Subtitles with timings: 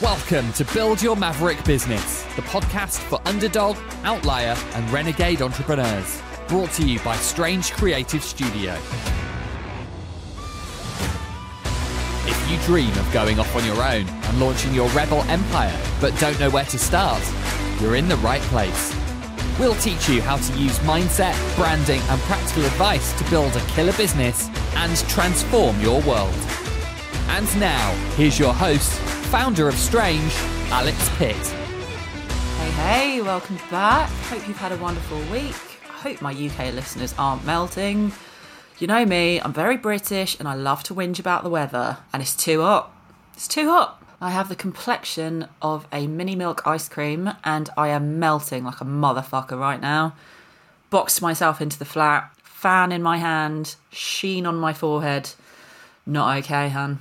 [0.00, 6.22] Welcome to Build Your Maverick Business, the podcast for underdog, outlier, and renegade entrepreneurs.
[6.46, 8.74] Brought to you by Strange Creative Studio.
[12.26, 16.16] If you dream of going off on your own and launching your rebel empire, but
[16.20, 17.20] don't know where to start,
[17.80, 18.94] you're in the right place.
[19.58, 23.94] We'll teach you how to use mindset, branding, and practical advice to build a killer
[23.94, 26.38] business and transform your world.
[27.30, 30.32] And now, here's your host, founder of Strange,
[30.70, 31.36] Alex Pitt.
[31.36, 34.08] Hey, hey, welcome back.
[34.30, 35.54] Hope you've had a wonderful week.
[35.86, 38.12] I hope my UK listeners aren't melting.
[38.78, 42.22] You know me, I'm very British and I love to whinge about the weather, and
[42.22, 42.90] it's too hot.
[43.34, 44.02] It's too hot.
[44.18, 48.80] I have the complexion of a mini milk ice cream and I am melting like
[48.80, 50.14] a motherfucker right now.
[50.88, 55.32] Boxed myself into the flat, fan in my hand, sheen on my forehead.
[56.06, 57.00] Not okay, hun.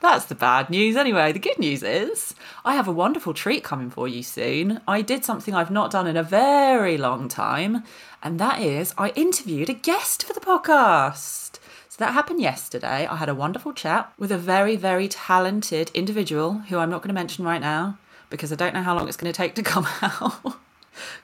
[0.00, 1.32] That's the bad news anyway.
[1.32, 4.80] The good news is I have a wonderful treat coming for you soon.
[4.86, 7.82] I did something I've not done in a very long time,
[8.22, 11.58] and that is I interviewed a guest for the podcast.
[11.88, 13.06] So that happened yesterday.
[13.06, 17.08] I had a wonderful chat with a very, very talented individual who I'm not going
[17.08, 17.98] to mention right now
[18.30, 20.56] because I don't know how long it's going to take to come out.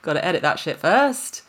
[0.03, 1.43] Got to edit that shit first.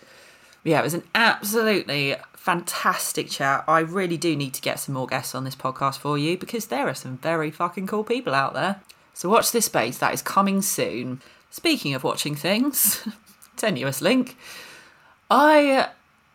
[0.66, 3.63] Yeah, it was an absolutely fantastic chat.
[3.67, 6.66] I really do need to get some more guests on this podcast for you because
[6.66, 8.81] there are some very fucking cool people out there.
[9.13, 11.21] So watch this space, that is coming soon.
[11.52, 13.08] Speaking of watching things,
[13.58, 14.38] tenuous link.
[15.30, 15.89] I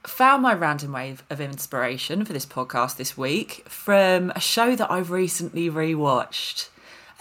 [0.05, 4.93] found my random wave of inspiration for this podcast this week from a show that
[4.93, 6.69] I've recently rewatched.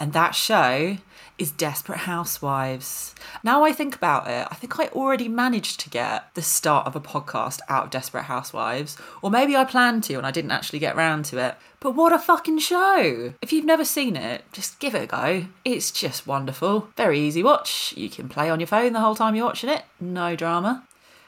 [0.00, 0.96] And that show
[1.36, 3.14] is Desperate Housewives.
[3.44, 6.96] Now I think about it, I think I already managed to get the start of
[6.96, 10.78] a podcast out of Desperate Housewives, or maybe I planned to and I didn't actually
[10.78, 11.54] get round to it.
[11.78, 13.34] But what a fucking show!
[13.40, 15.46] If you've never seen it, just give it a go.
[15.64, 16.88] It's just wonderful.
[16.96, 17.94] Very easy watch.
[17.96, 20.82] You can play on your phone the whole time you're watching it, no drama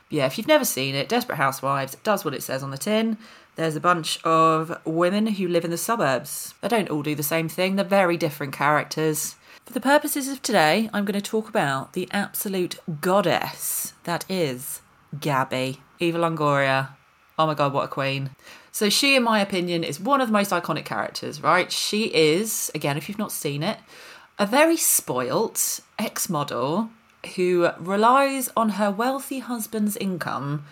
[0.08, 2.78] But yeah, if you've never seen it, Desperate Housewives does what it says on the
[2.78, 3.16] tin.
[3.54, 6.54] There's a bunch of women who live in the suburbs.
[6.62, 9.36] They don't all do the same thing, they're very different characters.
[9.66, 14.80] For the purposes of today, I'm going to talk about the absolute goddess that is
[15.20, 16.90] Gabby, Eva Longoria.
[17.38, 18.30] Oh my god, what a queen.
[18.72, 21.70] So, she, in my opinion, is one of the most iconic characters, right?
[21.70, 23.78] She is, again, if you've not seen it,
[24.38, 26.88] a very spoilt ex model
[27.36, 30.64] who relies on her wealthy husband's income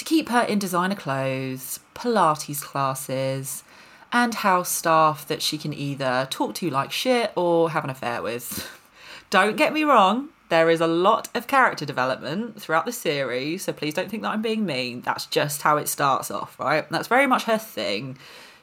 [0.00, 3.62] to keep her in designer clothes, Pilates classes,
[4.10, 8.22] and house staff that she can either talk to like shit or have an affair
[8.22, 8.66] with.
[9.30, 13.74] don't get me wrong, there is a lot of character development throughout the series, so
[13.74, 15.02] please don't think that I'm being mean.
[15.02, 16.88] That's just how it starts off, right?
[16.88, 18.16] That's very much her thing.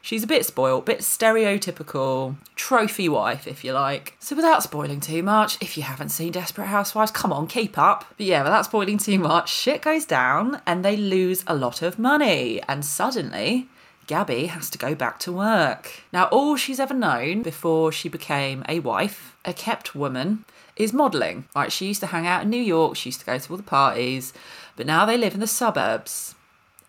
[0.07, 4.15] She's a bit spoilt, bit stereotypical, trophy wife, if you like.
[4.21, 8.05] So, without spoiling too much, if you haven't seen Desperate Housewives, come on, keep up.
[8.15, 11.99] But yeah, without spoiling too much, shit goes down and they lose a lot of
[11.99, 12.61] money.
[12.69, 13.67] And suddenly,
[14.07, 15.91] Gabby has to go back to work.
[16.13, 20.45] Now, all she's ever known before she became a wife, a kept woman,
[20.77, 21.49] is modelling.
[21.53, 23.57] Right, she used to hang out in New York, she used to go to all
[23.57, 24.31] the parties,
[24.77, 26.33] but now they live in the suburbs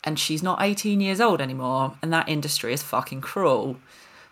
[0.08, 3.76] and she's not 18 years old anymore, and that industry is fucking cruel.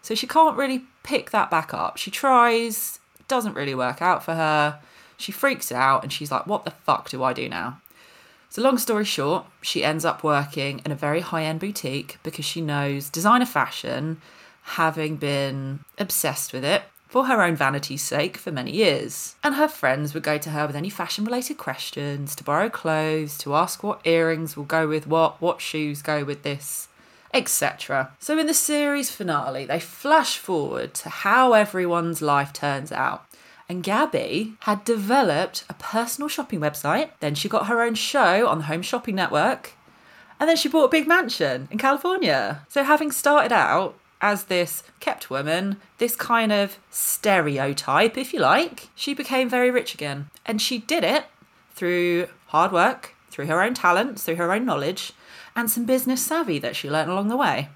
[0.01, 1.99] So she can't really pick that back up.
[1.99, 2.99] She tries,
[3.29, 4.81] doesn't really work out for her.
[5.19, 7.83] She freaks out and she's like, what the fuck do I do now?
[8.49, 12.47] So, long story short, she ends up working in a very high end boutique because
[12.47, 14.23] she knows designer fashion,
[14.63, 19.37] having been obsessed with it for her own vanity's sake for many years.
[19.43, 23.39] And her friends would go to her with any fashion related questions, to borrow clothes,
[23.39, 26.89] to ask what earrings will go with what, what shoes go with this,
[27.33, 28.13] etc.
[28.19, 33.25] So in the series finale, they flash forward to how everyone's life turns out.
[33.69, 38.59] And Gabby had developed a personal shopping website, then she got her own show on
[38.59, 39.73] the Home Shopping Network,
[40.39, 42.65] and then she bought a big mansion in California.
[42.69, 48.89] So, having started out as this kept woman, this kind of stereotype, if you like,
[48.95, 50.31] she became very rich again.
[50.45, 51.27] And she did it
[51.75, 55.13] through hard work, through her own talents, through her own knowledge,
[55.55, 57.69] and some business savvy that she learned along the way.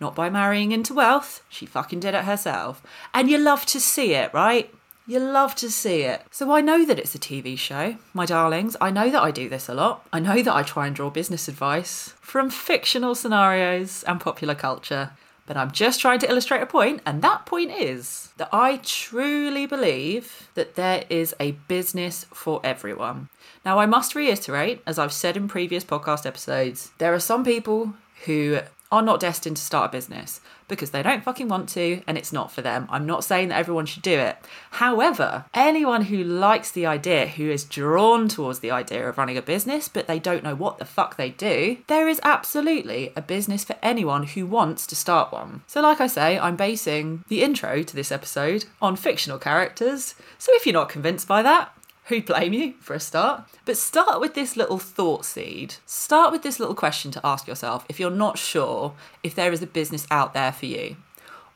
[0.00, 2.82] Not by marrying into wealth, she fucking did it herself.
[3.12, 4.72] And you love to see it, right?
[5.06, 6.22] You love to see it.
[6.30, 8.76] So I know that it's a TV show, my darlings.
[8.80, 10.06] I know that I do this a lot.
[10.12, 15.10] I know that I try and draw business advice from fictional scenarios and popular culture.
[15.46, 19.66] But I'm just trying to illustrate a point, and that point is that I truly
[19.66, 23.28] believe that there is a business for everyone.
[23.64, 27.94] Now, I must reiterate, as I've said in previous podcast episodes, there are some people
[28.24, 28.60] who
[28.94, 32.32] are not destined to start a business because they don't fucking want to and it's
[32.32, 32.86] not for them.
[32.88, 34.36] I'm not saying that everyone should do it.
[34.70, 39.42] However, anyone who likes the idea, who is drawn towards the idea of running a
[39.42, 43.64] business, but they don't know what the fuck they do, there is absolutely a business
[43.64, 45.62] for anyone who wants to start one.
[45.66, 50.14] So, like I say, I'm basing the intro to this episode on fictional characters.
[50.38, 53.44] So, if you're not convinced by that, Who'd blame you for a start?
[53.64, 55.76] But start with this little thought seed.
[55.86, 59.62] Start with this little question to ask yourself if you're not sure if there is
[59.62, 60.96] a business out there for you.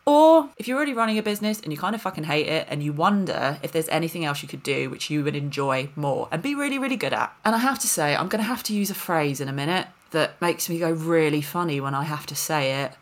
[0.06, 2.82] Or if you're already running a business and you kind of fucking hate it and
[2.82, 6.40] you wonder if there's anything else you could do which you would enjoy more and
[6.40, 7.30] be really, really good at.
[7.44, 9.52] And I have to say, I'm going to have to use a phrase in a
[9.52, 12.92] minute that makes me go really funny when I have to say it.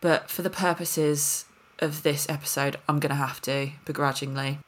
[0.00, 1.44] But for the purposes
[1.80, 4.60] of this episode, I'm going to have to, begrudgingly.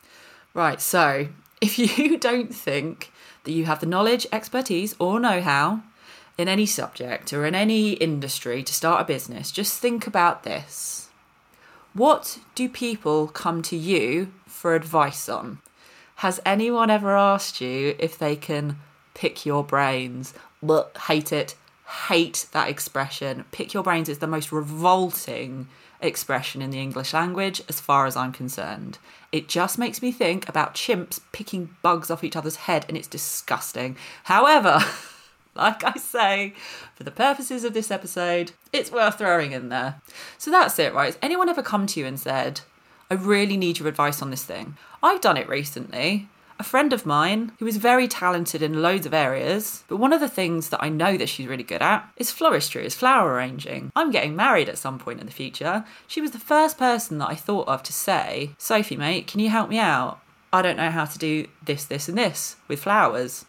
[0.54, 1.28] Right, so
[1.60, 3.12] if you don't think
[3.44, 5.82] that you have the knowledge, expertise, or know how
[6.38, 11.08] in any subject or in any industry to start a business, just think about this.
[11.92, 15.58] What do people come to you for advice on?
[16.16, 18.78] Has anyone ever asked you if they can
[19.14, 20.34] pick your brains?
[20.62, 21.56] But hate it,
[22.10, 23.44] hate that expression.
[23.52, 25.68] Pick your brains is the most revolting
[26.00, 28.98] expression in the English language as far as I'm concerned.
[29.30, 33.06] It just makes me think about chimps picking bugs off each other's head and it's
[33.06, 33.96] disgusting.
[34.24, 34.80] However,
[35.54, 36.54] like I say,
[36.96, 40.00] for the purposes of this episode, it's worth throwing in there.
[40.36, 41.14] So that's it, right?
[41.14, 42.62] Has anyone ever come to you and said,
[43.08, 44.76] I really need your advice on this thing?
[45.00, 46.28] I've done it recently
[46.60, 50.20] a friend of mine who is very talented in loads of areas, but one of
[50.20, 53.90] the things that I know that she's really good at is floristry, is flower arranging.
[53.96, 55.86] I'm getting married at some point in the future.
[56.06, 59.48] She was the first person that I thought of to say, Sophie, mate, can you
[59.48, 60.20] help me out?
[60.52, 63.46] I don't know how to do this, this, and this with flowers.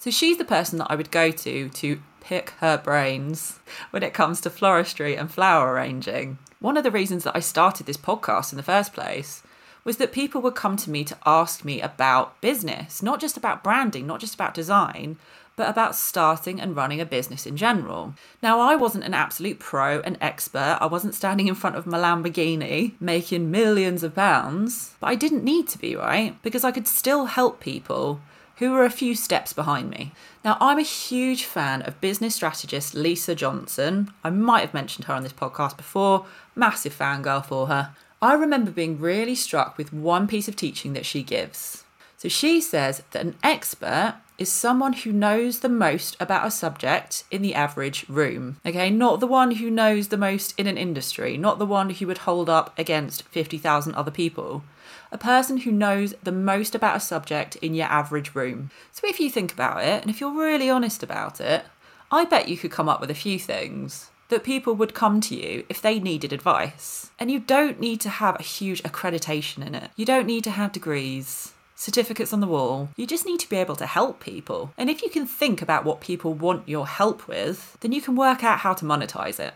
[0.00, 3.60] So she's the person that I would go to to pick her brains
[3.90, 6.38] when it comes to floristry and flower arranging.
[6.58, 9.44] One of the reasons that I started this podcast in the first place
[9.88, 13.64] was that people would come to me to ask me about business, not just about
[13.64, 15.16] branding, not just about design,
[15.56, 18.12] but about starting and running a business in general.
[18.42, 20.76] Now, I wasn't an absolute pro and expert.
[20.78, 25.42] I wasn't standing in front of my Lamborghini making millions of pounds, but I didn't
[25.42, 26.36] need to be, right?
[26.42, 28.20] Because I could still help people
[28.56, 30.12] who were a few steps behind me.
[30.44, 34.12] Now, I'm a huge fan of business strategist Lisa Johnson.
[34.22, 37.94] I might have mentioned her on this podcast before, massive fangirl for her.
[38.20, 41.84] I remember being really struck with one piece of teaching that she gives.
[42.16, 47.22] So she says that an expert is someone who knows the most about a subject
[47.30, 48.56] in the average room.
[48.66, 52.08] Okay, not the one who knows the most in an industry, not the one who
[52.08, 54.64] would hold up against 50,000 other people.
[55.12, 58.70] A person who knows the most about a subject in your average room.
[58.90, 61.64] So if you think about it, and if you're really honest about it,
[62.10, 65.34] I bet you could come up with a few things that people would come to
[65.34, 67.10] you if they needed advice.
[67.18, 69.90] And you don't need to have a huge accreditation in it.
[69.96, 72.90] You don't need to have degrees, certificates on the wall.
[72.96, 74.72] You just need to be able to help people.
[74.76, 78.16] And if you can think about what people want your help with, then you can
[78.16, 79.54] work out how to monetize it.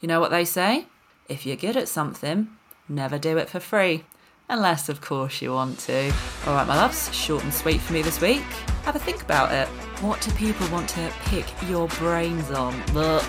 [0.00, 0.86] You know what they say?
[1.28, 2.48] If you're good at something,
[2.88, 4.04] never do it for free.
[4.48, 6.12] Unless, of course, you want to.
[6.46, 8.42] All right, my loves, short and sweet for me this week.
[8.84, 9.66] Have a think about it.
[10.02, 12.74] What do people want to pick your brains on?
[12.94, 13.24] Ugh.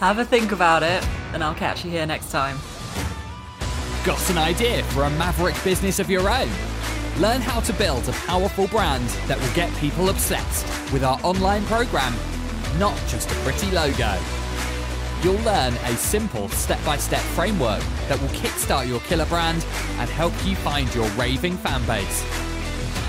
[0.00, 2.56] Have a think about it, and I'll catch you here next time.
[4.04, 6.48] Got an idea for a maverick business of your own?
[7.18, 11.64] Learn how to build a powerful brand that will get people obsessed with our online
[11.66, 12.14] program,
[12.78, 14.18] not just a pretty logo.
[15.22, 19.64] You'll learn a simple step by step framework that will kickstart your killer brand
[19.98, 22.22] and help you find your raving fan base.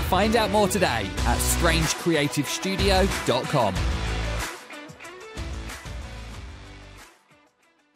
[0.08, 3.74] Find out more today at strangecreativestudio.com.